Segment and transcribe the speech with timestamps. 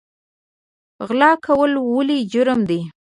[1.07, 2.79] غلا کول ولې جرم دی؟